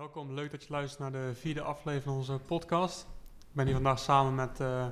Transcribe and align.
welkom. 0.00 0.34
Leuk 0.34 0.50
dat 0.50 0.62
je 0.62 0.72
luistert 0.72 1.00
naar 1.00 1.12
de 1.22 1.34
vierde 1.34 1.60
aflevering 1.60 2.02
van 2.02 2.14
onze 2.14 2.38
podcast. 2.46 3.00
Ik 3.40 3.46
ben 3.52 3.64
hier 3.64 3.74
vandaag 3.74 3.98
samen 3.98 4.34
met, 4.34 4.60
uh, 4.60 4.86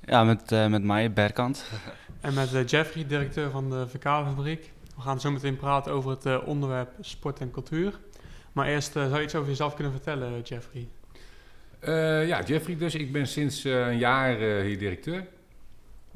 Ja, 0.00 0.24
met, 0.24 0.52
eh, 0.52 0.66
met 0.66 0.82
mij, 0.82 1.12
Berkant. 1.12 1.70
en 2.20 2.34
met 2.34 2.54
eh, 2.54 2.66
Jeffrey, 2.66 3.06
directeur 3.06 3.50
van 3.50 3.70
de 3.70 3.88
Verkalenfabriek. 3.88 4.72
We 4.96 5.00
gaan 5.00 5.20
zo 5.20 5.30
meteen 5.30 5.56
praten 5.56 5.92
over 5.92 6.10
het 6.10 6.26
eh, 6.26 6.46
onderwerp 6.46 6.90
sport 7.00 7.40
en 7.40 7.50
cultuur. 7.50 7.98
Maar 8.52 8.66
eerst, 8.66 8.96
eh, 8.96 9.02
zou 9.02 9.16
je 9.16 9.24
iets 9.24 9.34
over 9.34 9.48
jezelf 9.48 9.74
kunnen 9.74 9.92
vertellen, 9.92 10.40
Jeffrey? 10.40 10.88
Eh, 11.78 12.26
ja, 12.26 12.42
Jeffrey 12.42 12.76
dus. 12.76 12.94
Ik 12.94 13.12
ben 13.12 13.26
sinds 13.26 13.64
eh, 13.64 13.86
een 13.86 13.98
jaar 13.98 14.40
eh, 14.40 14.62
hier 14.62 14.78
directeur. 14.78 15.26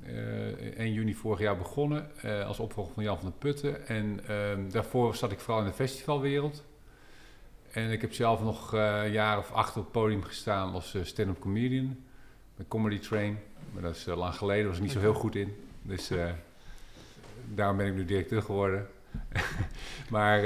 Eh 0.02 0.78
1 0.78 0.92
juni 0.92 1.14
vorig 1.14 1.40
jaar 1.40 1.56
begonnen 1.56 2.10
eh, 2.22 2.46
als 2.46 2.58
opvolger 2.58 2.94
van 2.94 3.02
Jan 3.02 3.18
van 3.18 3.28
der 3.30 3.38
Putten. 3.38 3.86
En 3.86 4.20
ehm, 4.26 4.70
daarvoor 4.70 5.14
zat 5.14 5.32
ik 5.32 5.40
vooral 5.40 5.62
in 5.62 5.68
de 5.68 5.74
festivalwereld. 5.74 6.64
En 7.78 7.90
ik 7.90 8.00
heb 8.00 8.12
zelf 8.12 8.42
nog 8.42 8.74
eh, 8.74 9.02
een 9.04 9.10
jaar 9.10 9.38
of 9.38 9.52
acht 9.52 9.76
op 9.76 9.82
het 9.82 9.92
podium 9.92 10.22
gestaan 10.22 10.72
als 10.72 10.94
eh, 10.94 11.04
stand-up 11.04 11.40
comedian. 11.40 11.96
Bij 12.56 12.64
Comedy 12.68 12.98
Train. 12.98 13.38
Maar 13.72 13.82
dat 13.82 13.96
is 13.96 14.06
eh, 14.06 14.16
lang 14.16 14.34
geleden, 14.34 14.60
daar 14.60 14.68
was 14.68 14.76
ik 14.76 14.82
niet 14.82 14.92
zo 14.92 15.00
heel 15.00 15.14
goed 15.14 15.34
in. 15.34 15.56
Dus 15.82 16.10
daarom 17.54 17.76
ben 17.76 17.86
ik 17.86 17.94
nu 17.94 18.04
directeur 18.04 18.42
geworden. 18.42 18.88
maar 20.10 20.44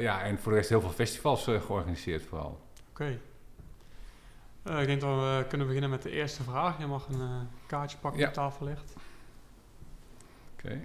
ja, 0.00 0.22
en 0.22 0.38
voor 0.38 0.52
de 0.52 0.58
rest 0.58 0.70
heel 0.70 0.80
veel 0.80 0.90
festivals 0.90 1.44
georganiseerd 1.44 2.22
vooral. 2.22 2.60
Oké. 2.90 3.18
Ik 4.80 4.86
denk 4.86 5.00
dat 5.00 5.18
we 5.18 5.44
kunnen 5.48 5.66
beginnen 5.66 5.90
met 5.90 6.02
de 6.02 6.10
eerste 6.10 6.42
vraag. 6.42 6.78
Je 6.78 6.86
mag 6.86 7.08
een 7.08 7.48
kaartje 7.66 7.98
pakken 7.98 8.20
Ja. 8.20 8.26
op 8.28 8.32
tafel 8.32 8.66
ligt. 8.66 8.92
Oké. 10.52 10.80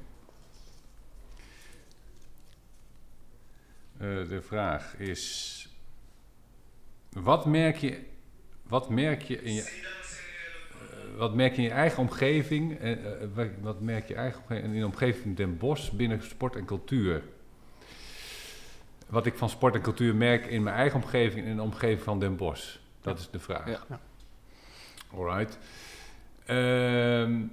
Eh, 4.01 4.07
de 4.29 4.41
vraag 4.41 4.95
is: 4.97 5.67
wat 7.09 7.45
merk 7.45 7.77
je, 7.77 7.99
wat 8.63 8.89
merk 8.89 9.21
je 9.21 9.41
in 9.41 9.53
je, 9.53 9.61
eh, 9.61 11.17
wat 11.17 11.33
merk 11.33 11.51
je 11.51 11.57
in 11.57 11.67
je 11.67 11.73
eigen 11.73 11.99
omgeving, 11.99 12.79
eh, 12.79 12.97
wat, 13.61 13.81
merk 13.81 14.07
je 14.07 14.15
eigen 14.15 14.41
omgeving, 14.41 14.73
in 14.73 14.79
de 14.79 14.85
omgeving 14.85 15.37
Den 15.37 15.57
Bosch 15.57 15.91
binnen 15.91 16.23
sport 16.23 16.55
en 16.55 16.65
cultuur? 16.65 17.23
Wat 19.07 19.25
ik 19.25 19.35
van 19.35 19.49
sport 19.49 19.75
en 19.75 19.81
cultuur 19.81 20.15
merk 20.15 20.45
in 20.45 20.63
mijn 20.63 20.75
eigen 20.75 21.03
omgeving 21.03 21.45
en 21.45 21.51
in 21.51 21.55
de 21.55 21.61
omgeving 21.61 22.01
van 22.01 22.19
Den 22.19 22.35
Bosch. 22.35 22.77
Dat 23.01 23.19
is 23.19 23.29
de 23.29 23.39
vraag. 23.39 23.67
Ja. 23.67 23.85
Ja. 23.89 23.99
Alright. 25.13 25.57
Ehm, 26.45 27.43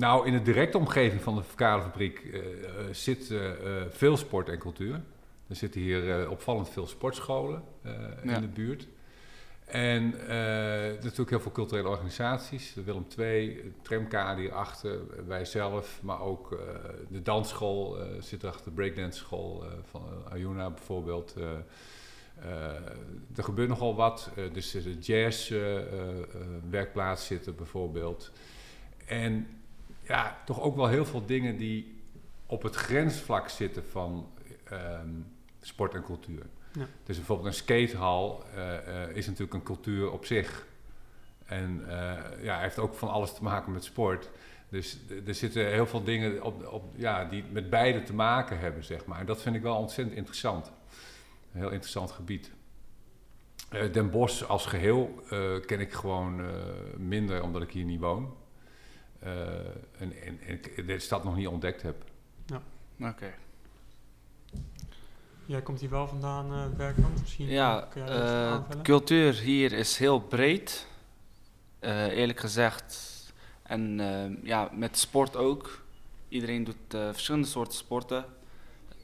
nou, 0.00 0.26
in 0.26 0.32
de 0.32 0.42
directe 0.42 0.78
omgeving 0.78 1.22
van 1.22 1.34
de 1.34 1.42
Verkalenfabriek 1.42 2.18
eh, 2.18 2.38
eh, 2.38 2.44
zit 2.92 3.30
eh, 3.30 3.50
veel 3.90 4.16
sport 4.16 4.48
en 4.48 4.58
cultuur. 4.58 5.00
Er 5.48 5.56
zitten 5.56 5.80
hier 5.80 6.30
opvallend 6.30 6.68
veel 6.68 6.86
sportscholen 6.86 7.62
Ja. 8.22 8.34
in 8.34 8.40
de 8.40 8.48
buurt. 8.48 8.88
En 9.64 10.14
natuurlijk 11.02 11.30
heel 11.30 11.40
veel 11.40 11.52
culturele 11.52 11.88
organisaties. 11.88 12.72
De 12.72 12.82
Willem 12.82 13.06
II, 13.18 13.72
Tramkade 13.82 14.40
hierachter, 14.40 14.98
wij 15.26 15.44
zelf. 15.44 16.00
Maar 16.02 16.20
ook 16.20 16.60
de 17.08 17.22
dansschool 17.22 17.96
zit 18.20 18.42
erachter, 18.42 18.64
de 18.64 18.70
breakdance 18.70 19.18
school 19.18 19.64
eh, 19.64 19.70
van 19.90 20.02
Ayuna 20.30 20.70
bijvoorbeeld. 20.70 21.34
er 23.36 23.44
gebeurt 23.44 23.68
nogal 23.68 23.94
wat. 23.94 24.30
Dus 24.52 24.70
de 24.70 24.98
jazz 24.98 25.50
eh, 25.50 25.76
eh, 25.76 26.18
eh, 26.18 26.24
werkplaats 26.70 27.26
zitten 27.26 27.56
bijvoorbeeld. 27.56 28.32
En 29.06 29.46
ja, 30.10 30.36
toch 30.44 30.60
ook 30.60 30.76
wel 30.76 30.88
heel 30.88 31.04
veel 31.04 31.26
dingen 31.26 31.56
die 31.56 32.02
op 32.46 32.62
het 32.62 32.74
grensvlak 32.74 33.48
zitten 33.48 33.84
van 33.88 34.32
ehm, 34.64 35.08
sport 35.60 35.94
en 35.94 36.02
cultuur. 36.02 36.46
Ja. 36.72 36.86
Dus 37.04 37.16
bijvoorbeeld 37.16 37.48
een 37.48 37.54
skatehal 37.54 38.44
eh, 38.54 39.04
eh, 39.04 39.16
is 39.16 39.26
natuurlijk 39.26 39.54
een 39.54 39.62
cultuur 39.62 40.10
op 40.10 40.24
zich. 40.24 40.66
En 41.46 41.84
eh, 41.88 42.42
ja, 42.42 42.58
heeft 42.58 42.78
ook 42.78 42.94
van 42.94 43.08
alles 43.08 43.34
te 43.34 43.42
maken 43.42 43.72
met 43.72 43.84
sport. 43.84 44.30
Dus 44.68 44.98
er 45.26 45.34
zitten 45.34 45.66
heel 45.66 45.86
veel 45.86 46.04
dingen 46.04 46.42
op, 46.42 46.66
op, 46.66 46.84
ja, 46.96 47.24
die 47.24 47.44
met 47.52 47.70
beide 47.70 48.02
te 48.02 48.14
maken 48.14 48.58
hebben, 48.58 48.84
zeg 48.84 49.04
maar. 49.06 49.20
En 49.20 49.26
dat 49.26 49.42
vind 49.42 49.56
ik 49.56 49.62
wel 49.62 49.76
ontzettend 49.76 50.16
interessant. 50.16 50.66
Een 51.52 51.60
heel 51.60 51.70
interessant 51.70 52.10
gebied. 52.10 52.50
Den 53.92 54.10
Bosch 54.10 54.42
als 54.42 54.66
geheel 54.66 55.22
eh, 55.30 55.60
ken 55.66 55.80
ik 55.80 55.92
gewoon 55.92 56.42
minder 56.96 57.42
omdat 57.42 57.62
ik 57.62 57.70
hier 57.70 57.84
niet 57.84 58.00
woon. 58.00 58.38
Eh, 59.20 59.32
en, 59.98 60.12
en, 60.46 60.86
de 60.86 60.98
stad 60.98 61.24
nog 61.24 61.36
niet 61.36 61.46
ontdekt 61.46 61.82
heb. 61.82 62.04
Oké. 63.00 63.34
Jij 65.46 65.62
komt 65.62 65.80
hier 65.80 65.90
wel 65.90 66.08
vandaan, 66.08 66.52
eh 66.52 66.76
Bergkant, 66.76 67.20
misschien? 67.20 67.46
Ja, 67.46 67.88
eh, 67.94 68.50
aanvullen? 68.50 68.82
cultuur 68.82 69.34
hier 69.34 69.72
is 69.72 69.96
heel 69.98 70.20
breed, 70.20 70.86
eh, 71.78 72.06
eerlijk 72.06 72.40
gezegd. 72.40 73.18
En 73.62 74.00
ja, 74.42 74.70
met 74.74 74.98
sport 74.98 75.36
ook. 75.36 75.82
Iedereen 76.28 76.64
doet 76.64 76.76
verschillende 76.88 77.46
soorten 77.46 77.74
sporten. 77.74 78.24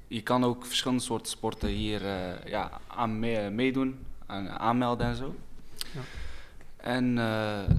Je 0.09 0.23
kan 0.23 0.45
ook 0.45 0.67
verschillende 0.67 1.03
soorten 1.03 1.31
sporten 1.31 1.69
hier 1.69 2.07
eh, 2.07 2.45
ja, 2.45 2.81
aan 2.87 3.19
mee- 3.19 3.51
meedoen, 3.51 4.07
aan, 4.27 4.49
aanmelden 4.49 5.07
en 5.07 5.15
zo. 5.17 5.35
Ja. 5.77 6.01
En 6.77 7.19
eh, 7.19 7.77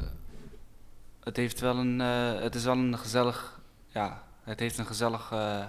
het, 1.27 1.37
heeft 1.37 1.59
wel 1.59 1.77
een, 1.77 2.01
eh, 2.01 2.41
het 2.41 2.55
is 2.55 2.63
wel 2.63 2.77
een 2.77 2.97
gezellig, 2.97 3.59
ja, 3.87 4.23
het 4.43 4.59
heeft 4.59 4.77
een 4.77 4.85
gezellig 4.85 5.31
eh, 5.31 5.65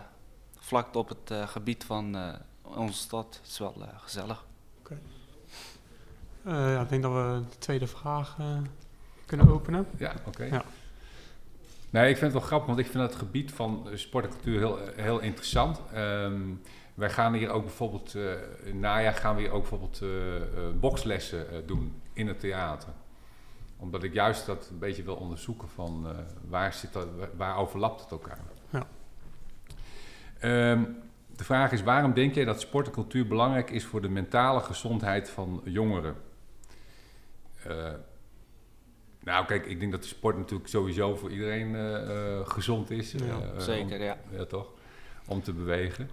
vlakte 0.58 0.98
op 0.98 1.08
het 1.08 1.30
eh, 1.30 1.48
gebied 1.48 1.84
van 1.84 2.16
eh, 2.16 2.34
onze 2.62 2.98
stad. 2.98 3.38
Het 3.42 3.50
is 3.50 3.58
wel 3.58 3.74
eh, 3.80 3.88
gezellig. 3.96 4.46
Eh, 6.42 6.72
ja, 6.72 6.80
ik 6.80 6.88
denk 6.88 7.02
dat 7.02 7.12
we 7.12 7.42
de 7.50 7.58
tweede 7.58 7.86
vraag 7.86 8.36
kunnen 9.26 9.48
openen. 9.48 9.86
Ja, 9.96 10.14
oké. 10.26 10.44
Ja. 10.44 10.64
Nee, 11.90 12.10
ik 12.10 12.16
vind 12.16 12.32
het 12.32 12.40
wel 12.40 12.48
grappig, 12.48 12.66
want 12.66 12.78
ik 12.78 12.86
vind 12.86 13.02
het 13.02 13.14
gebied 13.14 13.52
van 13.52 13.88
sport 13.94 14.24
en 14.24 14.30
cultuur 14.30 14.58
heel, 14.58 14.78
heel 14.96 15.18
interessant. 15.18 15.80
Ehm, 15.92 16.40
wij 16.94 17.10
gaan 17.10 17.34
hier 17.34 17.50
ook 17.50 17.62
bijvoorbeeld, 17.62 18.14
eh 18.14 18.22
in 18.64 18.80
najaar 18.80 19.14
gaan 19.14 19.34
we 19.34 19.40
hier 19.40 19.50
ook 19.50 19.60
bijvoorbeeld 19.60 20.02
eh, 20.02 20.36
eh, 20.36 20.42
bokslessen 20.74 21.50
eh, 21.50 21.56
doen 21.66 22.02
in 22.12 22.28
het 22.28 22.40
theater. 22.40 22.88
Omdat 23.80 24.02
ik 24.02 24.12
juist 24.12 24.46
dat 24.46 24.68
een 24.70 24.78
beetje 24.78 25.02
wil 25.02 25.14
onderzoeken 25.14 25.68
van 25.68 26.06
eh, 26.08 26.16
waar, 26.48 26.72
zit 26.72 26.92
dat, 26.92 27.06
waar- 27.36 27.56
overlapt 27.56 28.00
het 28.00 28.10
elkaar. 28.10 28.40
Ja. 28.70 28.86
Ehm, 30.38 30.84
de 31.36 31.44
vraag 31.44 31.72
is, 31.72 31.82
waarom 31.82 32.14
denk 32.14 32.34
jij 32.34 32.44
dat 32.44 32.60
sport 32.60 32.86
en 32.86 32.92
cultuur 32.92 33.26
belangrijk 33.26 33.70
is 33.70 33.84
voor 33.84 34.00
de 34.02 34.08
mentale 34.08 34.60
gezondheid 34.60 35.30
van 35.30 35.60
jongeren? 35.64 36.16
Eh, 37.62 37.92
nou, 39.20 39.46
kijk, 39.46 39.66
ik 39.66 39.80
denk 39.80 39.92
dat 39.92 40.02
de 40.02 40.08
sport 40.08 40.36
natuurlijk 40.36 40.68
sowieso 40.68 41.16
voor 41.16 41.30
iedereen 41.30 41.74
eh, 41.76 42.46
gezond 42.48 42.90
is. 42.90 43.12
Ja, 43.12 43.60
Zeker, 43.60 43.96
om- 43.98 44.02
ja. 44.02 44.16
ja, 44.30 44.44
toch? 44.44 44.70
Om 45.26 45.42
te 45.42 45.52
bewegen. 45.52 46.10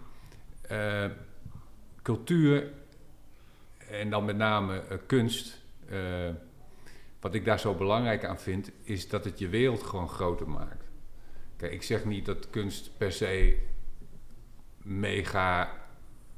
Eh, 0.62 1.06
cultuur 2.02 2.72
en 3.90 4.10
dan 4.10 4.26
met 4.26 4.38
name 4.38 4.84
kunst. 5.06 5.62
eh, 5.90 6.30
wat 7.26 7.36
ik 7.36 7.46
daar 7.46 7.60
zo 7.60 7.74
belangrijk 7.74 8.26
aan 8.26 8.40
vind, 8.40 8.72
is 8.84 9.10
dat 9.10 9.26
het 9.26 9.40
je 9.40 9.48
wereld 9.48 9.84
gewoon 9.84 10.10
groter 10.10 10.50
maakt. 10.50 10.90
Kijk, 11.58 11.72
ik 11.72 11.84
zeg 11.84 12.06
niet 12.06 12.26
dat 12.26 12.50
kunst 12.50 12.98
per 12.98 13.12
se 13.12 13.58
mega 14.82 15.72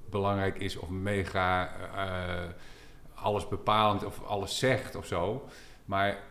belangrijk 0.09 0.59
is 0.59 0.75
of 0.75 0.89
mega 0.89 1.75
eh, 1.95 2.51
alles 3.13 3.47
bepalend 3.47 4.03
of 4.03 4.23
alles 4.23 4.59
zegt 4.59 4.95
of 4.95 5.05
zo. 5.05 5.47
Maar 5.85 6.23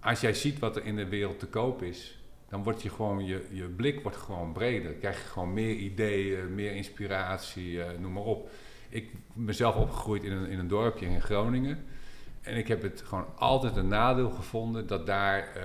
als 0.00 0.20
jij 0.20 0.34
ziet 0.34 0.58
wat 0.58 0.76
er 0.76 0.84
in 0.84 0.96
de 0.96 1.08
wereld 1.08 1.38
te 1.38 1.46
koop 1.46 1.82
is, 1.82 2.22
dan 2.48 2.62
wordt 2.62 2.82
je 2.82 2.90
gewoon, 2.90 3.24
je, 3.24 3.72
blik 3.76 4.02
wordt 4.02 4.16
gewoon 4.16 4.52
breder. 4.52 4.92
Krijg 4.92 5.22
je 5.22 5.28
gewoon 5.28 5.52
meer 5.52 5.74
ideeën, 5.74 6.54
meer 6.54 6.72
inspiratie, 6.72 7.82
eh, 7.82 7.98
noem 7.98 8.12
maar 8.12 8.22
op. 8.22 8.50
Ik 8.88 9.12
ben 9.32 9.54
zelf 9.54 9.76
opgegroeid 9.76 10.22
in 10.22 10.32
een, 10.32 10.48
in 10.48 10.58
een 10.58 10.68
dorpje 10.68 11.06
in 11.06 11.22
Groningen. 11.22 11.86
En 12.44 12.56
ik 12.56 12.68
heb 12.68 12.82
het 12.82 13.02
gewoon 13.06 13.26
altijd 13.36 13.76
een 13.76 13.88
nadeel 13.88 14.30
gevonden 14.30 14.86
dat 14.86 15.06
daar, 15.06 15.38
eh, 15.38 15.62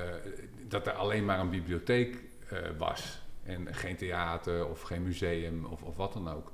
dat 0.67 0.87
er 0.87 0.93
alleen 0.93 1.25
maar 1.25 1.39
een 1.39 1.49
bibliotheek 1.49 2.23
eh, 2.49 2.57
was. 2.77 3.21
En 3.43 3.75
geen 3.75 3.95
theater 3.95 4.67
of 4.67 4.81
geen 4.81 5.03
museum 5.03 5.65
of, 5.65 5.81
of 5.81 5.95
wat 5.95 6.13
dan 6.13 6.29
ook. 6.29 6.51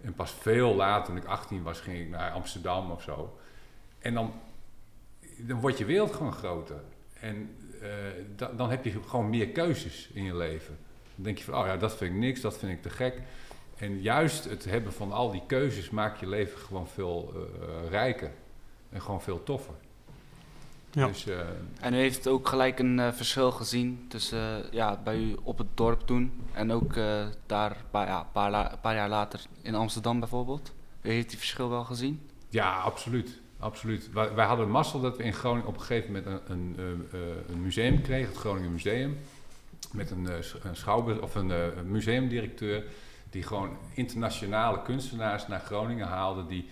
En 0.00 0.14
pas 0.14 0.30
veel 0.30 0.74
later, 0.74 1.06
toen 1.06 1.16
ik 1.16 1.24
18 1.24 1.62
was, 1.62 1.80
ging 1.80 1.98
ik 1.98 2.08
naar 2.08 2.30
Amsterdam 2.30 2.90
of 2.90 3.02
zo. 3.02 3.38
En 3.98 4.14
dan, 4.14 4.32
dan 5.36 5.60
wordt 5.60 5.78
je 5.78 5.84
wereld 5.84 6.12
gewoon 6.12 6.32
groter. 6.32 6.80
En 7.20 7.56
da- 8.36 8.52
dan 8.56 8.70
heb 8.70 8.84
je 8.84 9.02
gewoon 9.06 9.30
meer 9.30 9.48
keuzes 9.48 10.10
in 10.12 10.24
je 10.24 10.36
leven. 10.36 10.78
Dan 11.14 11.24
denk 11.24 11.38
je 11.38 11.44
van, 11.44 11.54
oh 11.54 11.66
ja, 11.66 11.76
dat 11.76 11.96
vind 11.96 12.14
ik 12.14 12.20
niks, 12.20 12.40
dat 12.40 12.58
vind 12.58 12.72
ik 12.72 12.82
te 12.82 12.90
gek. 12.90 13.20
En 13.76 14.00
juist 14.00 14.44
het 14.44 14.64
hebben 14.64 14.92
van 14.92 15.12
al 15.12 15.30
die 15.30 15.42
keuzes 15.46 15.90
maakt 15.90 16.20
je 16.20 16.28
leven 16.28 16.58
gewoon 16.58 16.88
veel 16.88 17.34
rijker. 17.90 18.30
En 18.94 19.02
gewoon 19.02 19.22
veel 19.22 19.42
toffer. 19.42 19.74
Ja. 20.90 21.06
Dus, 21.06 21.26
eh, 21.26 21.38
En 21.80 21.94
u 21.94 21.96
heeft 21.96 22.26
ook 22.26 22.48
gelijk 22.48 22.78
een 22.78 22.98
eh, 23.00 23.12
verschil 23.12 23.50
gezien 23.50 24.04
tussen 24.08 24.64
eh, 24.64 24.72
ja, 24.72 25.00
bij 25.04 25.16
u 25.18 25.36
op 25.42 25.58
het 25.58 25.66
dorp 25.74 26.00
toen 26.06 26.42
en 26.52 26.72
ook 26.72 26.96
eh, 26.96 27.26
daar 27.46 27.70
een 27.70 27.90
paar, 27.90 28.06
ja, 28.06 28.26
paar, 28.32 28.50
la- 28.50 28.78
paar 28.80 28.94
jaar 28.94 29.08
later 29.08 29.40
in 29.62 29.74
Amsterdam 29.74 30.18
bijvoorbeeld. 30.20 30.72
heeft 31.00 31.28
die 31.28 31.38
verschil 31.38 31.68
wel 31.68 31.84
gezien? 31.84 32.28
Ja, 32.48 32.76
absoluut. 32.80 33.40
absoluut. 33.58 34.10
Wij, 34.12 34.34
wij 34.34 34.46
hadden 34.46 34.70
mazzel 34.70 35.00
dat 35.00 35.16
we 35.16 35.22
in 35.22 35.32
Groningen 35.32 35.66
op 35.68 35.74
een 35.74 35.80
gegeven 35.80 36.12
moment 36.12 36.26
een, 36.48 36.52
een, 36.52 36.74
eh, 36.78 37.20
eh, 37.20 37.36
een 37.48 37.62
museum 37.62 38.02
kregen, 38.02 38.28
het 38.28 38.38
Groningen 38.40 38.72
Museum. 38.72 39.18
Met 39.92 40.10
een, 40.10 40.28
een, 40.62 40.76
schouwbe- 40.76 41.20
of 41.20 41.34
een, 41.34 41.50
eh, 41.50 41.58
museumdirecteur 41.84 42.84
die 43.30 43.42
gewoon 43.42 43.76
internationale 43.94 44.82
kunstenaars 44.82 45.46
naar 45.48 45.60
Groningen 45.60 46.06
haalde 46.06 46.46
die 46.46 46.68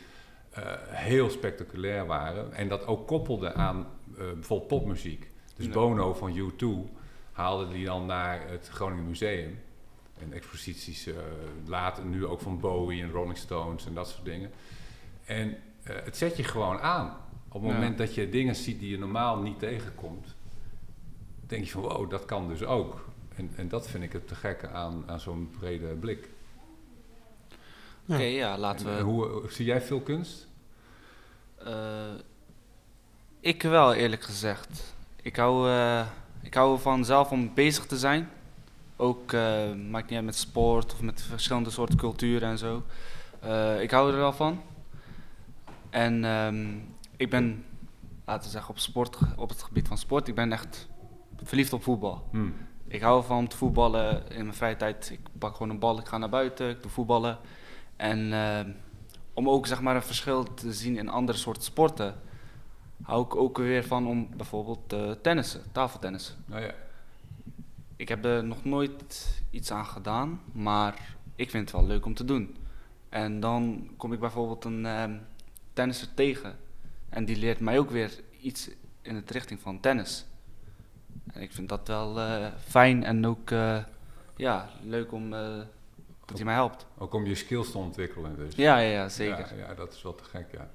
heel 0.89 1.31
spectaculair 1.31 2.07
waren. 2.07 2.53
En 2.53 2.69
dat 2.69 2.87
ook 2.87 3.07
koppelde 3.07 3.55
aan 3.55 3.87
eh, 4.19 4.33
bijvoorbeeld 4.33 4.69
popmuziek. 4.69 5.31
Dus. 5.57 5.69
Bono 5.69 6.15
van 6.15 6.37
U2 6.39 6.67
haalde 7.33 7.69
die 7.69 7.85
dan 7.85 8.07
naar 8.07 8.49
het 8.49 8.69
Groningen 8.69 9.07
Museum. 9.07 9.59
En 10.19 10.33
exposities 10.33 11.07
eh, 11.07 11.15
later, 11.67 12.05
nu 12.05 12.27
ook 12.27 12.41
van 12.41 12.61
Bowie 12.61 13.03
en 13.03 13.11
Rolling 13.11 13.37
Stones 13.37 13.87
en 13.87 13.95
dat 13.95 14.09
soort 14.09 14.25
dingen. 14.25 14.51
En 15.25 15.57
eh, 15.83 15.97
het 16.05 16.17
zet 16.17 16.37
je 16.37 16.45
gewoon 16.45 16.79
aan. 16.79 17.17
Op 17.49 17.63
het 17.63 17.71
Ja. 17.71 17.77
moment 17.77 17.99
dat 17.99 18.15
je 18.15 18.29
dingen 18.29 18.55
ziet 18.55 18.81
die 18.81 18.91
je 18.91 18.99
normaal 18.99 19.39
niet 19.39 19.59
tegenkomt, 19.59 20.35
denk 21.47 21.65
je 21.65 21.71
van 21.71 21.83
wow, 21.83 22.11
dat 22.11 22.25
kan 22.25 22.49
dus 22.49 22.65
ook. 22.65 23.09
En, 23.37 23.51
en 23.57 23.69
dat 23.69 23.89
vind 23.89 24.05
ik 24.05 24.13
het 24.13 24.29
te 24.29 24.35
gekke 24.35 24.69
aan, 24.69 25.05
aan 25.07 25.21
zo'n 25.21 25.51
brede 25.59 25.87
blik. 25.87 26.29
Ja. 28.05 28.15
Oké, 28.15 28.25
ja, 28.25 28.59
laten 28.59 28.87
En, 28.87 28.97
we... 28.97 29.03
hoe, 29.03 29.43
zie 29.49 29.67
jij 29.67 29.81
veel 29.81 30.01
kunst? 30.01 30.49
Eh, 31.65 32.15
ik 33.41 33.63
wel, 33.63 33.95
eerlijk 33.95 34.23
gezegd. 34.23 34.95
Ik 35.23 35.37
hou, 35.37 35.71
eh, 35.71 36.07
ik 36.43 36.55
hou 36.55 36.75
ervan 36.75 37.05
zelf 37.05 37.31
om 37.31 37.55
bezig 37.55 37.87
te 37.87 37.99
zijn. 37.99 38.29
Ook, 38.97 39.33
eh, 39.33 39.75
maakt 39.91 40.09
niet 40.09 40.17
uit 40.17 40.25
met 40.25 40.37
sport 40.37 40.93
of 40.93 41.01
met 41.01 41.23
verschillende 41.23 41.71
soorten 41.71 41.99
culturen 41.99 42.49
en 42.49 42.59
zo. 42.59 42.83
Eh, 43.41 43.83
ik 43.83 43.91
hou 43.91 44.11
er 44.11 44.17
wel 44.17 44.33
van. 44.33 44.61
En 45.91 46.25
ehm, 46.25 46.67
ik 47.17 47.31
ben, 47.31 47.65
laten 48.25 48.45
we 48.45 48.51
zeggen, 48.51 48.71
op, 48.71 48.79
sport, 48.79 49.19
op 49.37 49.49
het 49.49 49.63
gebied 49.63 49.89
van 49.89 49.99
sport, 49.99 50.29
ik 50.29 50.35
ben 50.35 50.53
echt 50.53 50.89
verliefd 51.43 51.73
op 51.73 51.83
voetbal. 51.83 52.29
Hm. 52.31 52.49
Ik 52.87 53.01
hou 53.01 53.21
ervan 53.21 53.39
om 53.39 53.49
te 53.49 53.57
voetballen 53.57 54.31
in 54.31 54.45
mijn 54.45 54.57
vrije 54.57 54.77
tijd. 54.77 55.11
Ik 55.11 55.21
pak 55.39 55.53
gewoon 55.53 55.71
een 55.71 55.79
bal, 55.79 55.99
ik 55.99 56.07
ga 56.07 56.19
naar 56.19 56.29
buiten, 56.29 56.71
ik 56.71 56.83
doe 56.83 56.91
voetballen. 56.91 57.39
En 58.03 58.33
ehm, 58.33 58.71
om 59.33 59.49
ook 59.49 59.67
zeg 59.67 59.81
maar, 59.81 59.97
een 59.97 60.03
verschil 60.03 60.55
te 60.55 60.73
zien 60.73 60.97
in 60.97 61.09
andere 61.09 61.39
soorten 61.39 61.63
sporten, 61.63 62.15
hou 63.03 63.25
ik 63.25 63.37
ook 63.37 63.59
weer 63.59 63.85
van 63.85 64.07
om 64.07 64.29
bijvoorbeeld 64.37 64.93
eh 64.93 65.11
tennissen, 65.11 65.63
tafeltennissen. 65.73 66.35
Nou 66.47 66.63
ja, 66.63 66.75
Ik 67.97 68.09
heb 68.09 68.25
er 68.25 68.45
nog 68.45 68.65
nooit 68.65 69.41
iets 69.51 69.71
aan 69.71 69.87
gedaan, 69.87 70.41
maar 70.53 71.17
ik 71.37 71.51
vind 71.51 71.71
het 71.71 71.79
wel 71.79 71.87
leuk 71.87 72.07
om 72.07 72.15
te 72.15 72.25
doen. 72.25 72.57
En 73.09 73.41
dan 73.41 73.91
kom 73.97 74.13
ik 74.13 74.21
bijvoorbeeld 74.21 74.65
een 74.65 74.87
ehm 74.87 75.17
tennisser 75.73 76.15
tegen 76.15 76.57
en 77.09 77.25
die 77.25 77.37
leert 77.37 77.61
mij 77.61 77.79
ook 77.79 77.91
weer 77.91 78.21
iets 78.41 78.71
in 79.03 79.15
de 79.15 79.23
richting 79.27 79.61
van 79.61 79.81
tennis. 79.81 80.27
En 81.33 81.43
ik 81.43 81.53
vind 81.53 81.69
dat 81.69 81.89
wel 81.89 82.21
eh, 82.21 82.47
fijn 82.67 83.05
en 83.05 83.27
ook 83.27 83.51
eh, 83.51 83.85
ja, 84.37 84.69
leuk 84.85 85.13
om 85.13 85.33
eh, 85.33 85.61
dat 86.25 86.37
hij 86.37 86.45
mij 86.45 86.55
helpt. 86.55 86.87
ook 86.99 87.15
om 87.15 87.27
je 87.27 87.35
skills 87.35 87.71
te 87.71 87.79
ontwikkelen. 87.79 88.37
Dus. 88.37 88.55
Ja, 88.55 88.79
ja, 88.79 88.91
ja 88.91 89.09
zeker. 89.09 89.57
Ja, 89.57 89.67
ja, 89.69 89.75
dat 89.75 89.93
is 89.93 90.03
wel 90.03 90.15
te 90.15 90.25
gek, 90.25 90.47
ja. 90.53 90.69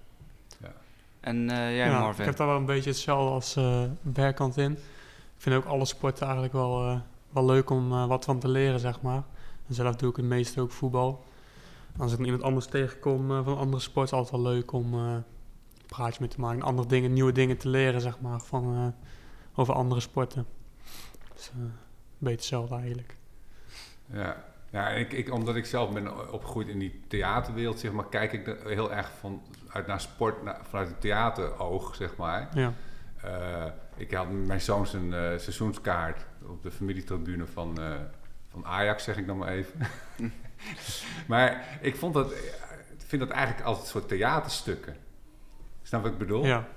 En 1.19 1.49
eh, 1.49 1.57
jij, 1.57 1.75
Ja, 1.87 1.99
Marvin? 1.99 2.19
ik 2.19 2.25
heb 2.25 2.37
daar 2.37 2.47
wel 2.47 2.55
een 2.55 2.65
beetje 2.65 2.89
hetzelfde 2.89 3.31
als 3.31 3.55
eh 3.55 3.83
Berkant 4.01 4.57
in. 4.57 4.71
Ik 4.71 5.43
vind 5.43 5.55
ook 5.55 5.65
alle 5.65 5.85
sporten 5.85 6.23
eigenlijk 6.23 6.53
wel, 6.53 6.87
eh, 6.87 6.99
wel 7.29 7.45
leuk 7.45 7.69
om 7.69 7.91
eh, 7.91 8.07
wat 8.07 8.25
van 8.25 8.39
te 8.39 8.47
leren, 8.47 8.79
zeg 8.79 9.01
maar. 9.01 9.23
En 9.67 9.73
zelf 9.73 9.95
doe 9.95 10.09
ik 10.09 10.15
het 10.15 10.25
meeste 10.25 10.61
ook 10.61 10.71
voetbal. 10.71 11.23
Als 11.97 12.13
ik 12.13 12.19
iemand 12.19 12.43
anders 12.43 12.65
tegenkom 12.65 13.27
van 13.27 13.47
een 13.47 13.57
andere 13.57 13.81
sport, 13.81 14.05
is 14.05 14.11
het 14.11 14.19
altijd 14.19 14.41
wel 14.41 14.51
leuk 14.53 14.71
om 14.71 14.93
eh, 14.93 14.99
een 14.99 15.23
praatje 15.87 16.17
mee 16.19 16.29
te 16.29 16.39
maken. 16.39 16.59
En 16.59 16.65
andere 16.65 16.87
dingen, 16.87 17.13
nieuwe 17.13 17.31
dingen 17.31 17.57
te 17.57 17.69
leren, 17.69 18.01
zeg 18.01 18.19
maar, 18.19 18.39
van, 18.39 18.75
eh, 18.75 19.07
over 19.55 19.73
andere 19.73 20.01
sporten. 20.01 20.45
Dus 21.33 21.49
eh, 21.49 21.59
een 21.59 21.71
beetje 22.17 22.35
hetzelfde 22.35 22.75
eigenlijk. 22.75 23.17
Ja, 24.05 24.45
ja 24.77 24.89
ik, 24.89 25.13
ik, 25.13 25.33
omdat 25.33 25.55
ik 25.55 25.65
zelf 25.65 25.93
ben 25.93 26.31
opgegroeid 26.31 26.67
in 26.67 26.79
die 26.79 27.01
theaterwereld, 27.07 27.79
zeg 27.79 27.91
maar, 27.91 28.09
kijk 28.09 28.33
ik 28.33 28.47
er 28.47 28.67
heel 28.67 28.93
erg 28.93 29.11
van, 29.19 29.41
uit 29.69 29.87
naar 29.87 30.01
sport 30.01 30.43
naar, 30.43 30.59
vanuit 30.69 30.87
het 30.87 31.01
theateroog, 31.01 31.95
zeg 31.95 32.15
maar. 32.15 32.49
Ja, 32.53 32.73
Eh, 33.21 33.65
ik 33.95 34.11
had 34.11 34.31
met 34.31 34.47
mijn 34.47 34.61
zoon 34.61 34.87
zijn 34.87 35.13
eh, 35.13 35.19
seizoenskaart 35.19 36.25
op 36.41 36.63
de 36.63 36.71
familietribune 36.71 37.45
van, 37.45 37.81
eh, 37.81 37.91
van 38.51 38.65
Ajax, 38.65 39.03
zeg 39.03 39.17
ik 39.17 39.27
dan 39.27 39.37
maar 39.37 39.49
even. 39.49 39.79
maar 41.31 41.77
ik 41.81 41.95
vond 41.95 42.13
dat, 42.13 42.31
ik 42.31 43.05
vind 43.07 43.21
dat 43.21 43.31
eigenlijk 43.31 43.65
altijd 43.65 43.85
een 43.85 43.91
soort 43.91 44.07
theaterstukken. 44.07 44.95
Snap 45.81 46.01
wat 46.01 46.11
ik 46.11 46.17
bedoel? 46.17 46.45
ja, 46.45 46.67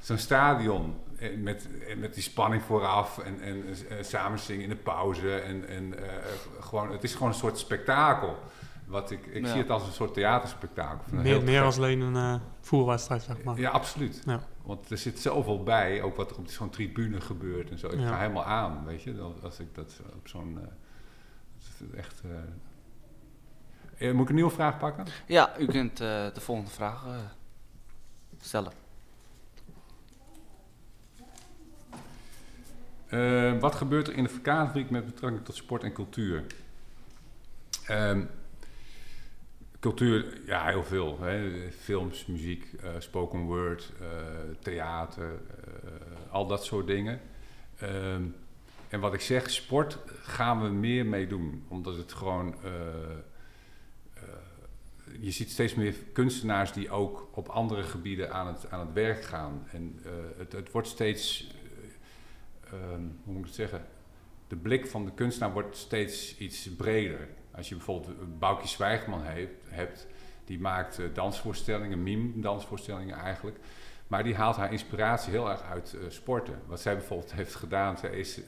Zo'n 0.00 0.18
stadion 0.18 0.96
eh, 1.18 1.36
met, 1.36 1.68
eh, 1.88 1.96
met 1.96 2.14
die 2.14 2.22
spanning 2.22 2.62
vooraf 2.62 3.18
en, 3.18 3.40
en 3.40 3.64
eh, 3.88 4.02
samen 4.02 4.38
zingen 4.38 4.62
in 4.62 4.68
de 4.68 4.76
pauze. 4.76 5.38
En, 5.40 5.68
en 5.68 6.08
eh, 6.08 6.14
gewoon, 6.60 6.92
het 6.92 7.04
is 7.04 7.12
gewoon 7.12 7.28
een 7.28 7.34
soort 7.34 7.58
spektakel. 7.58 8.38
Wat 8.86 9.10
ik, 9.10 9.26
ik 9.26 9.44
Ja. 9.44 9.50
zie 9.50 9.60
het 9.60 9.70
als 9.70 9.86
een 9.86 9.92
soort 9.92 10.14
theaterspektakel. 10.14 11.04
Meer, 11.16 11.42
meer 11.42 11.62
als 11.62 11.76
alleen 11.76 12.00
een 12.00 12.16
eh 12.16 12.40
voerwedstrijd, 12.60 13.22
zeg 13.22 13.42
maar. 13.42 13.58
Ja, 13.58 13.70
absoluut. 13.70 14.22
Ja. 14.26 14.40
Want 14.62 14.90
er 14.90 14.98
zit 14.98 15.18
zoveel 15.20 15.62
bij, 15.62 16.02
ook 16.02 16.16
wat 16.16 16.30
er 16.30 16.36
op 16.38 16.48
zo'n 16.48 16.70
tribune 16.70 17.20
gebeurt 17.20 17.70
en 17.70 17.78
zo. 17.78 17.86
Ik 17.88 17.98
Ja. 18.00 18.08
ga 18.08 18.18
helemaal 18.18 18.44
aan, 18.44 18.84
weet 18.84 19.02
je, 19.02 19.20
als- 19.20 19.42
als 19.42 19.58
ik 19.60 19.74
dat 19.74 20.00
op 20.16 20.28
zo'n... 20.28 20.58
het 21.58 21.90
is 21.90 21.96
echt... 21.98 22.22
eh, 23.98 24.08
eh, 24.08 24.14
moet 24.14 24.22
ik 24.22 24.28
een 24.28 24.34
nieuwe 24.34 24.50
vraag 24.50 24.78
pakken? 24.78 25.04
Ja, 25.26 25.58
u 25.58 25.66
kunt 25.66 26.00
eh, 26.00 26.06
de 26.34 26.40
volgende 26.40 26.70
vraag 26.70 27.04
stellen. 28.40 28.72
Eh, 33.10 33.58
wat 33.58 33.74
gebeurt 33.74 34.08
er 34.08 34.14
in 34.14 34.22
de 34.22 34.28
verkaderfabriek 34.28 34.90
met 34.90 35.06
betrekking 35.06 35.44
tot 35.44 35.56
sport 35.56 35.82
en 35.82 35.92
cultuur? 35.92 36.44
Ehm, 37.86 38.24
cultuur, 39.80 40.40
ja, 40.46 40.66
heel 40.66 40.84
veel. 40.84 41.20
Hè. 41.20 41.70
Films, 41.70 42.26
muziek, 42.26 42.72
eh, 42.82 42.90
spoken 42.98 43.40
word, 43.40 43.92
eh, 44.00 44.06
theater, 44.62 45.40
al 46.30 46.46
dat 46.46 46.64
soort 46.64 46.86
dingen. 46.86 47.20
Ehm, 47.78 48.22
en 48.88 49.00
wat 49.00 49.14
ik 49.14 49.20
zeg, 49.20 49.50
sport 49.50 49.98
gaan 50.22 50.62
we 50.62 50.68
meer 50.68 51.06
mee 51.06 51.26
doen. 51.26 51.64
Omdat 51.68 51.96
het 51.96 52.12
gewoon... 52.12 52.54
je 55.20 55.30
ziet 55.30 55.50
steeds 55.50 55.74
meer 55.74 55.94
kunstenaars 56.12 56.72
die 56.72 56.90
ook 56.90 57.28
op 57.32 57.48
andere 57.48 57.82
gebieden 57.82 58.32
aan 58.32 58.46
het, 58.46 58.70
aan 58.70 58.80
het 58.80 58.92
werk 58.92 59.24
gaan. 59.24 59.66
En 59.72 60.00
het, 60.36 60.52
het 60.52 60.70
wordt 60.70 60.88
steeds 60.88 61.50
hoe 63.24 63.32
moet 63.32 63.38
ik 63.38 63.44
het 63.44 63.54
zeggen? 63.54 63.84
De 64.48 64.56
blik 64.56 64.86
van 64.86 65.04
de 65.04 65.12
kunstenaar 65.14 65.52
wordt 65.52 65.76
steeds 65.76 66.38
iets 66.38 66.74
breder. 66.76 67.28
Als 67.54 67.68
je 67.68 67.74
bijvoorbeeld 67.74 68.18
eh, 68.18 68.24
Boukje 68.38 68.68
Zwijgman 68.68 69.22
heeft, 69.22 69.52
hebt, 69.68 70.06
die 70.44 70.60
maakt 70.60 70.98
eh, 70.98 71.06
dansvoorstellingen, 71.12 72.02
meme-dansvoorstellingen 72.02 73.16
eigenlijk. 73.16 73.58
Maar 74.06 74.24
die 74.24 74.34
haalt 74.34 74.56
haar 74.56 74.72
inspiratie 74.72 75.30
heel 75.30 75.50
erg 75.50 75.62
uit 75.62 75.94
eh, 75.94 76.00
sporten. 76.08 76.62
Wat 76.66 76.80
zij 76.80 76.96
bijvoorbeeld 76.96 77.32
heeft 77.32 77.54
gedaan, 77.54 77.98
zij 77.98 78.10
is 78.10 78.40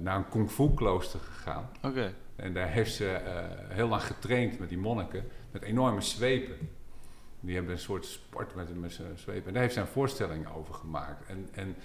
naar 0.00 0.16
een 0.16 0.28
kung 0.28 0.50
fu 0.50 0.74
klooster 0.74 1.20
gegaan. 1.20 1.70
Oké. 1.82 2.14
En 2.36 2.52
daar 2.52 2.68
heeft 2.68 2.94
ze 2.94 3.20
heel 3.68 3.88
lang 3.88 4.02
getraind 4.02 4.58
met 4.58 4.68
die 4.68 4.78
monniken, 4.78 5.24
met 5.50 5.62
enorme 5.62 6.00
zwepen. 6.00 6.56
Die 7.40 7.54
hebben 7.54 7.72
een 7.72 7.78
soort 7.78 8.04
sport 8.06 8.54
met, 8.54 8.80
met 8.80 8.92
z'n 8.92 9.02
zwepen. 9.14 9.46
En 9.46 9.52
daar 9.52 9.62
heeft 9.62 9.74
zij 9.74 9.82
een 9.82 9.88
voorstelling 9.88 10.48
over 10.54 10.74
gemaakt. 10.74 11.26
En, 11.26 11.48
en 11.52 11.76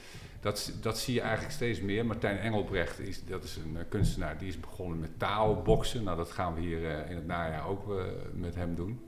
dat, 0.41 0.73
dat 0.81 0.99
zie 0.99 1.13
je 1.13 1.21
eigenlijk 1.21 1.53
steeds 1.53 1.81
meer. 1.81 2.05
Martijn 2.05 2.37
Engelbrecht, 2.37 2.99
is, 2.99 3.25
dat 3.25 3.43
is 3.43 3.55
een 3.55 3.77
eh, 3.77 3.83
kunstenaar, 3.89 4.37
die 4.37 4.47
is 4.47 4.59
begonnen 4.59 4.99
met 4.99 5.19
taalboksen. 5.19 6.03
Nou, 6.03 6.17
dat 6.17 6.31
gaan 6.31 6.53
we 6.53 6.61
hier 6.61 6.89
eh, 6.91 7.09
in 7.09 7.15
het 7.15 7.25
najaar 7.25 7.67
ook 7.67 7.97
eh, 7.97 8.03
met 8.33 8.55
hem 8.55 8.75
doen. 8.75 8.99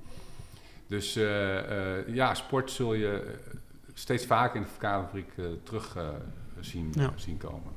Dus 0.87 1.13
ja, 2.07 2.33
sport 2.33 2.71
zul 2.71 2.93
je 2.93 3.39
steeds 3.93 4.25
vaker 4.25 4.55
in 4.55 4.61
de 4.61 4.67
verkaderfabriek 4.67 5.33
terug 5.63 5.97
zien, 6.59 6.89
Ja. 6.91 7.11
zien 7.15 7.37
komen. 7.37 7.71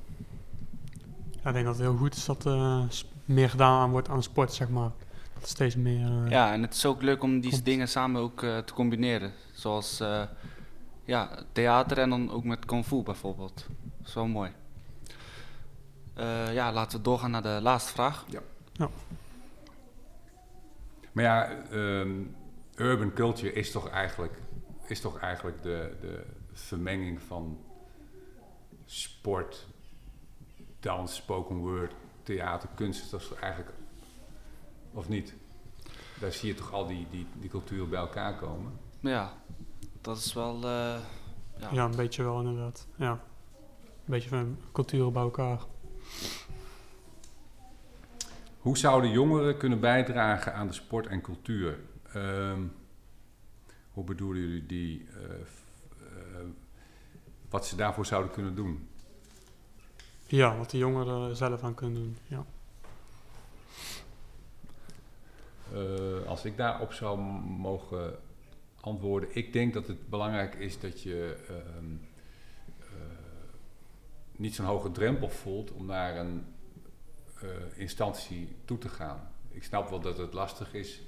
Ja, 1.31 1.49
ik 1.49 1.53
denk 1.53 1.65
dat 1.65 1.75
het 1.77 1.85
heel 1.85 1.97
goed 1.97 2.15
is 2.15 2.25
dat 2.25 2.45
er 2.45 2.87
meer 3.25 3.51
gedaan 3.51 3.81
aan 3.81 3.91
wordt 3.91 4.09
aan 4.09 4.23
sport, 4.23 4.53
zeg 4.53 4.69
maar. 4.69 4.91
Steeds 5.43 5.77
meer... 5.77 6.25
eh, 6.25 6.31
Ja, 6.31 6.53
en 6.53 6.63
het 6.63 6.75
is 6.75 6.87
ook 6.87 7.03
leuk 7.03 7.23
om 7.23 7.41
die 7.41 7.51
Komt. 7.51 7.65
dingen 7.65 7.89
samen 7.89 8.21
ook 8.23 8.43
eh, 8.43 8.59
te 8.59 8.73
combineren. 8.75 9.33
Zoals 9.53 10.01
eh, 10.01 10.23
ja, 11.05 11.31
theater 11.53 11.99
en 11.99 12.11
dan 12.11 12.31
ook 12.31 12.45
met 12.45 12.65
kung 12.65 12.85
fu 12.85 13.03
bijvoorbeeld. 13.03 13.67
Wel 14.15 14.27
mooi. 14.27 14.51
Eh, 16.15 16.55
ja, 16.55 16.73
laten 16.73 16.99
we 16.99 17.05
doorgaan 17.05 17.31
naar 17.31 17.43
de 17.43 17.59
laatste 17.63 17.93
vraag. 17.93 18.25
Maar 21.13 21.25
ja, 21.25 21.51
ehm, 21.71 22.11
urban 22.77 23.13
culture 23.13 23.53
is 23.53 23.71
toch 23.71 23.89
eigenlijk, 23.89 24.39
is 24.87 25.01
toch 25.01 25.19
eigenlijk 25.19 25.63
de, 25.63 25.97
de 26.01 26.25
vermenging 26.53 27.23
van 27.23 27.59
sport, 28.85 29.67
dans, 30.81 31.15
spoken 31.15 31.57
word, 31.57 31.93
theater, 32.23 32.69
kunst. 32.75 33.11
Dat 33.11 33.21
is 33.21 33.33
eigenlijk, 33.41 33.73
of 34.93 35.09
niet? 35.09 35.35
daar 36.21 36.33
zie 36.33 36.49
je 36.49 36.55
toch 36.55 36.73
al 36.73 36.87
die, 36.87 37.07
die, 37.11 37.27
die 37.41 37.51
culturen 37.51 37.89
bij 37.89 37.99
elkaar 37.99 38.37
komen. 38.37 38.73
Ja, 39.01 39.33
dat 40.01 40.17
is 40.19 40.33
wel... 40.33 40.55
eh, 40.55 40.97
ja. 41.59 41.69
Ja, 41.73 41.85
een 41.85 41.97
beetje 41.97 42.23
wel 42.23 42.39
inderdaad. 42.41 42.87
Ja. 42.97 43.11
Een 43.11 44.15
beetje 44.15 44.29
van 44.29 44.57
culturen 44.73 45.13
bij 45.13 45.23
elkaar. 45.23 45.61
Hoe 48.59 48.79
zouden 48.79 49.11
jongeren 49.11 49.57
kunnen 49.57 49.81
bijdragen 49.81 50.55
aan 50.55 50.67
de 50.67 50.73
sport 50.73 51.07
en 51.07 51.21
cultuur? 51.21 51.79
Ehm, 52.13 52.63
hoe 53.91 54.05
bedoelen 54.05 54.43
jullie 54.43 54.67
die? 54.67 55.07
eh, 55.15 55.25
eh, 56.01 56.47
wat 57.49 57.67
ze 57.67 57.77
daarvoor 57.77 58.07
zouden 58.07 58.33
kunnen 58.33 58.55
doen? 58.55 58.89
Ja, 60.27 60.57
wat 60.57 60.71
de 60.71 60.79
jongeren 60.79 61.37
zelf 61.37 61.63
aan 61.63 61.75
kunnen 61.75 62.03
doen. 62.03 62.17
Ja. 62.27 62.45
Eh, 65.73 66.27
als 66.27 66.45
ik 66.45 66.57
daarop 66.57 66.93
zou 66.93 67.19
mogen 67.59 68.19
antwoorden, 68.81 69.29
ik 69.33 69.53
denk 69.53 69.75
dat 69.75 69.87
het 69.87 70.09
belangrijk 70.09 70.55
is 70.55 70.81
dat 70.81 71.03
je 71.03 71.37
ehm, 71.49 71.93
eh, 72.79 72.87
niet 74.33 74.55
zo'n 74.55 74.67
hoge 74.67 74.91
drempel 74.91 75.29
voelt 75.29 75.73
om 75.73 75.87
naar 75.87 76.17
een 76.17 76.45
eh, 77.41 77.49
instantie 77.75 78.57
toe 78.65 78.79
te 78.79 78.89
gaan. 78.89 79.31
Ik 79.49 79.63
snap 79.65 79.89
wel 79.89 80.01
dat 80.01 80.19
het 80.19 80.33
lastig 80.33 80.75
is, 80.75 81.03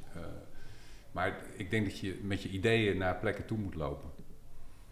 maar 1.12 1.36
ik 1.56 1.70
denk 1.70 1.84
dat 1.84 1.98
je 1.98 2.20
met 2.22 2.42
je 2.42 2.48
ideeën 2.48 2.98
naar 2.98 3.16
plekken 3.16 3.46
toe 3.46 3.58
moet 3.58 3.74
lopen. 3.74 4.10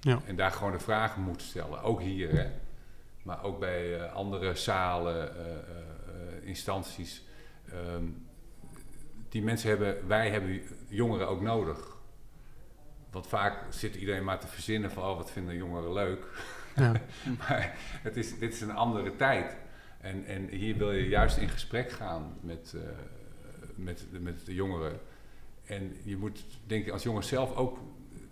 Ja. 0.00 0.20
En 0.26 0.37
daar 0.37 0.50
gewoon 0.50 0.72
de 0.72 0.78
vragen 0.78 1.22
moet 1.22 1.42
stellen, 1.42 1.82
ook 1.82 2.00
hier, 2.00 2.32
hè? 2.32 2.50
maar 3.22 3.42
ook 3.42 3.58
bij 3.58 4.10
andere 4.10 4.54
zalen, 4.54 5.37
eh, 5.37 6.46
instanties. 6.48 7.22
Ehm, 7.72 8.04
die 9.28 9.42
mensen 9.42 9.68
hebben, 9.68 10.06
wij 10.06 10.30
hebben 10.30 10.62
jongeren 10.88 11.28
ook 11.28 11.40
nodig. 11.40 11.97
Want 13.11 13.26
vaak 13.26 13.64
zit 13.73 13.94
iedereen 13.94 14.25
maar 14.25 14.40
te 14.40 14.47
verzinnen 14.47 14.90
van, 14.90 15.02
oh, 15.02 15.16
wat 15.16 15.30
vinden 15.30 15.56
jongeren 15.56 15.92
leuk. 15.92 16.26
Ja. 16.76 16.92
maar 17.38 17.75
het 17.78 18.16
is, 18.16 18.38
dit 18.38 18.52
is 18.52 18.61
een 18.61 18.75
andere 18.75 19.16
tijd. 19.16 19.56
En, 20.00 20.25
en 20.25 20.49
hier 20.49 20.76
wil 20.76 20.92
je 20.92 21.08
juist 21.08 21.37
in 21.37 21.49
gesprek 21.49 21.90
gaan 21.90 22.37
met, 22.40 22.75
eh, 22.76 22.80
met, 23.75 24.06
de- 24.12 24.20
met 24.20 24.47
de 24.47 24.54
jongeren. 24.54 25.00
En 25.64 25.97
je 26.02 26.16
moet, 26.16 26.44
denk 26.66 26.87
ik, 26.87 26.92
als 26.92 27.02
jongen 27.02 27.25
zelf 27.25 27.54
ook 27.56 27.78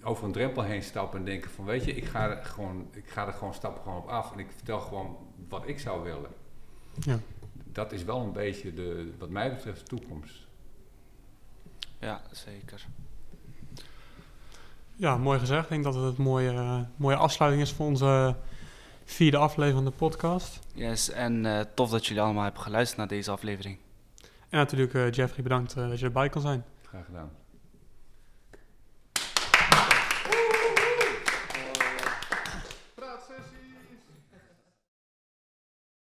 over 0.03 0.25
een 0.25 0.33
drempel 0.33 0.63
heen 0.63 0.83
stappen 0.83 1.19
en 1.19 1.25
denken 1.25 1.51
van, 1.51 1.65
weet 1.65 1.85
je, 1.85 1.93
ik 1.95 2.05
ga 2.05 2.31
er 2.31 2.45
gewoon, 2.45 2.89
ik 2.93 3.09
ga 3.09 3.27
er 3.27 3.33
gewoon 3.33 3.55
stappen 3.55 3.83
gewoon 3.83 3.99
op 3.99 4.09
af 4.09 4.33
en 4.33 4.39
ik 4.39 4.51
vertel 4.51 4.81
gewoon 4.81 5.17
wat 5.49 5.69
ik 5.69 5.79
zou 5.79 6.03
willen. 6.03 6.31
Ja. 7.01 7.19
Dat 7.73 7.93
is 7.93 8.05
wel 8.05 8.21
een 8.21 8.33
beetje 8.33 8.75
de, 8.75 9.13
wat 9.19 9.31
mij 9.31 9.51
betreft, 9.55 9.81
de 9.81 9.97
toekomst. 9.97 10.46
Ja, 11.99 12.23
zeker. 12.31 12.87
ja, 14.97 15.17
mooi 15.17 15.39
gezegd. 15.39 15.63
Ik 15.63 15.69
denk 15.69 15.85
dat 15.85 15.95
het 15.95 16.19
een 16.19 16.25
mooie, 16.25 16.87
mooie 16.97 17.17
afsluiting 17.17 17.63
is 17.63 17.73
voor 17.73 17.87
onze 17.87 18.37
vierde 19.07 19.37
aflevering 19.37 19.83
van 19.83 19.85
de 19.85 19.99
podcast. 19.99 20.59
Yes, 20.75 21.11
en 21.11 21.47
eh, 21.47 21.61
tof 21.75 21.91
dat 21.91 22.07
jullie 22.07 22.23
allemaal 22.23 22.43
hebben 22.43 22.63
geluisterd 22.63 22.99
naar 22.99 23.09
deze 23.09 23.31
aflevering. 23.31 23.79
En 24.49 24.59
natuurlijk 24.59 24.95
eh, 24.95 25.11
Jeffrey, 25.11 25.43
bedankt 25.43 25.77
eh, 25.77 25.89
dat 25.89 25.99
je 25.99 26.05
erbij 26.05 26.29
kon 26.29 26.41
zijn. 26.41 26.65
Graag 26.83 27.05
gedaan. 27.05 27.31